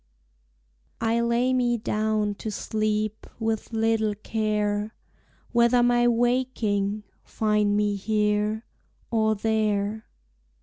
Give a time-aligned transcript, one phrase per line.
[0.99, 4.95] I lay me down to sleep, With little care
[5.51, 8.65] Whether my waking find Me here,
[9.11, 10.07] or there.